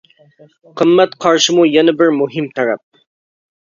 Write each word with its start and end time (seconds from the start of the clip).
قىممەت 0.81 1.13
قارىشىمۇ 1.25 1.67
يەنە 1.73 1.95
بىر 2.03 2.13
مۇھىم 2.19 2.49
تەرەپ. 2.59 2.87